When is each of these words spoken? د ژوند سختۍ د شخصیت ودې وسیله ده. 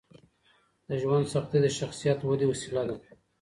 د 0.87 0.89
ژوند 1.01 1.25
سختۍ 1.33 1.59
د 1.63 1.67
شخصیت 1.79 2.19
ودې 2.21 2.45
وسیله 2.51 2.83
ده. 2.89 2.95